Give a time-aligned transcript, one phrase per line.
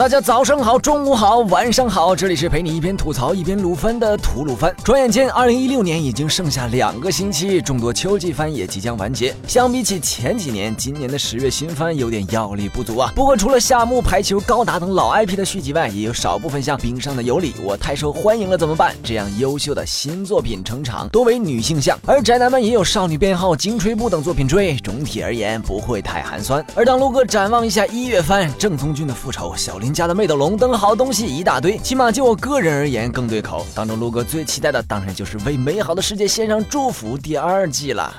[0.00, 4.74] 大家早上好，中午好，晚上好，这里是陪你一边吐槽一边撸番的吐鲁番。
[4.82, 9.36] 转眼间，二零一六年已经剩下两个星期，众多秋季番也即将完结。
[9.46, 13.12] 相比起前几年，今年的十月新番有点药力不足啊。
[13.14, 18.96] 不过，除了夏目、排球、高达等老 IP 的续集外，也有少部分像冰上的尤里，我太受欢迎了怎么办？
[19.04, 24.74] 这样优秀的新作品成长，多为女性向，而宅男们也有少女编号、金吹部等作品追。
[24.76, 26.64] 总体而言，不会太寒酸。
[26.74, 29.89] 而当陆哥展望一下一月番，正宗君的复仇、小林。
[29.92, 33.66] 家的妹的龙灯好东西一大堆，起码就我个人而言更对口。
[33.74, 38.12] 当中，陆哥最期待的当然就是为美好的世界献上祝福第二季了。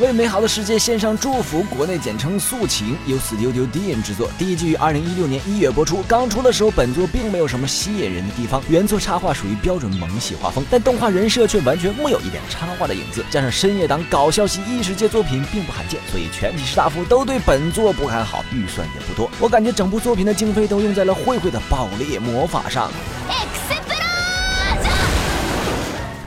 [0.00, 4.30] 为美好的世界献上祝福，国内简称素琴，由 Studio d n 制作。
[4.38, 6.02] 第一季于二零一六年一月播出。
[6.08, 13.22] 刚出的时候，本作并没有什么吸引人的地方，原作插画属于标准萌系画风，但动画人设却完全木有一点插画的影子。
[13.30, 19.30] 加上深夜档搞笑系异世界作品并不罕见，所以全体士大夫都对本作不看好，预算也不多。
[19.38, 22.90] 我感觉整部作品的经费都用在了慧慧的爆裂魔法上。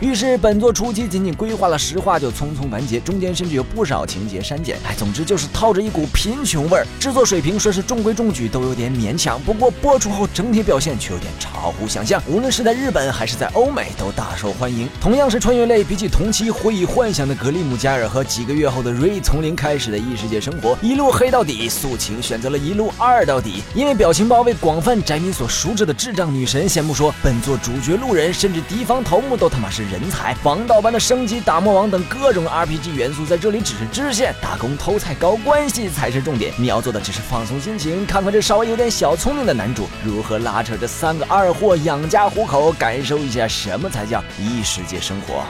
[0.04, 4.78] 于是本作初期仅仅规划了十话就匆匆完结，中间甚至有不少情节删减。
[4.86, 6.86] 哎，总之就是套着一股贫穷味儿。
[7.00, 9.42] 制作水平说是中规中矩，都有点勉强。
[9.44, 14.90] 不过播出后整体表现却有点超乎想象，无论是在日本还是在欧美都大受欢迎。
[15.00, 21.70] 同样是穿越类，比起同期回忆幻想的格里姆加尔和几个月后的瑞从零开始的异世界生活，一路黑到底。
[21.70, 29.81] 素晴选择了一路二到底，因为表情包被广泛宅民所熟知的智障女神先不说，本作主角路人甚至敌方头目都他妈是。
[29.94, 36.52] 人才，防盗般的升级打魔王等各种 RPG 元素在这里只是支线，打工偷菜搞关系才是重点。
[36.58, 45.44] 你要做的只是放松心情，看看这稍微有点小聪明的男主如何拉扯这三个二货养家糊口，感受一下什么才叫异世界生活。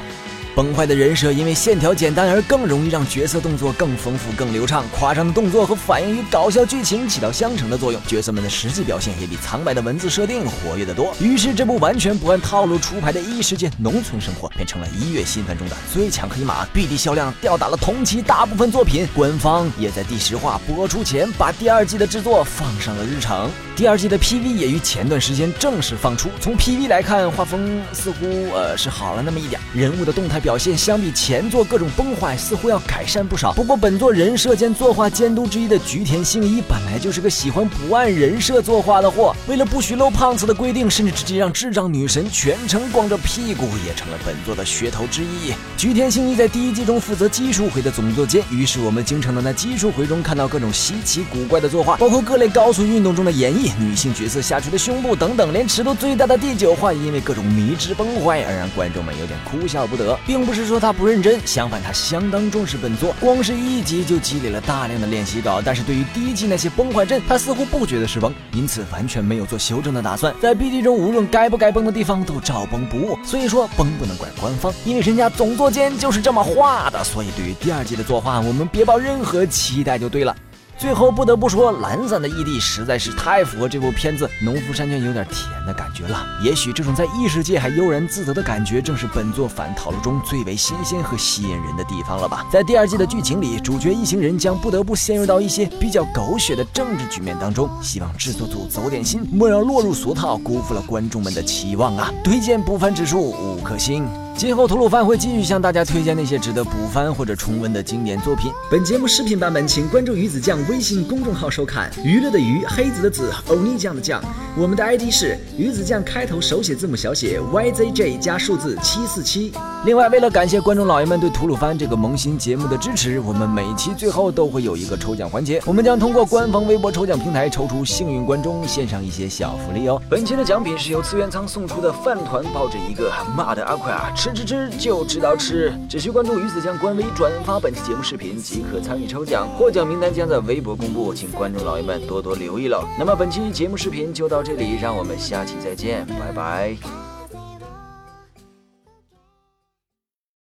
[0.56, 4.86] 崩坏的人设因为线条简单而更容易让角色动作更丰富、更流畅。
[4.96, 11.12] 夸张的动作和反应与搞笑剧情起到相乘的作用，角色们的实际表现也比苍白的文字设定活跃得多。
[11.20, 19.08] 于是，这部完全不按套路出牌的异世界农村生活，变成了一月新番中的最强黑马，BD 销量吊打了同期大部分作品。
[19.16, 23.50] 官方也在第十话播出前把第二季的制作放上了日程。
[23.76, 26.30] 第二季的 PV 也于前段时间正式放出。
[26.40, 30.44] 从 PV 来看，画风似乎呃是好了那么一点，人物的动态。
[30.44, 33.54] 表现相比前作各种崩坏，似乎要改善不少。
[33.54, 45.54] 不过本作人设兼作画监督之一的菊田信一本来就是个喜欢不按人设作画的货，为了不许露胖子的规定，甚至直接让智障女神全程光着屁股，也成了本作的噱头之一。
[45.78, 60.18] 菊田信一在第一季中负责技术回的总作监，于是我们经常能在技术回中看到各种稀奇古怪的作画，包括各类高速运动中的演绎、女性角色下垂的胸部等等，连尺度最大的第九话因为各种迷之崩坏而让观众们有点哭笑不得。
[60.26, 63.16] 并不是说他不认真，相反，他相当重视本作。
[63.20, 70.34] 光是一集就积累了大量的练习稿，但是对于第一季那些崩坏阵，他似乎不觉得是崩，因此完全没有做修正的打算。
[70.42, 73.18] 在 BD 中，无论该不该崩的地方都照崩不误。
[73.24, 77.04] 所以说，崩不能怪官方，因为人家总作监就是这么画的。
[77.04, 80.36] 所以，对于第二季的作画，我们别抱任何期待就对了。
[80.78, 86.26] 最后不得不说，懒散的异地实在是太符合这部片子农夫山泉有点甜的感觉了。
[86.44, 92.46] 也许这种在异世界还悠然自得的感觉，正是本作反套路中最为新鲜和吸引人的地方了吧？
[92.52, 97.70] 在第二季的剧情里，主角一行人将不得不陷入到一些比较狗血的政治局面当中。
[97.82, 102.12] 希望制作组走点心，莫让落入俗套，辜负了观众们的期望啊！
[102.24, 104.06] 推荐不凡指数五颗星。
[104.36, 108.52] 今后吐鲁番会继续向大家推荐那些值得补番或者重温的经典作品。
[108.70, 111.90] 本节目视频版本，请关注鱼子酱微信公众号收看。
[112.04, 114.22] 娱乐的娱，黑子的子，欧尼酱的酱。
[114.56, 119.52] 我们的 ID 是鱼子酱，开头手写字母小写 YZJ 加数字七四七。
[119.84, 125.60] 另外，为了感谢观众老爷们对吐鲁番这个萌新节目的支持，我们每期最后都会有一个抽奖环节。
[125.66, 130.00] 我们将通过官方微博抽奖平台抽出幸运观众，献上一些小福利哦。
[130.08, 134.14] 本期的奖品是由次元仓送出的饭团，抱着一个骂的阿奎啊。
[134.16, 142.88] 吃吃吃就知道吃，只需关注鱼子酱官微，转发本期节目视频即可参与抽奖，获奖名单将在微博公布，请观众老爷们多多留意喽。
[143.00, 147.03] 那么本期节目视频就到这里，让我们下期再见，拜拜。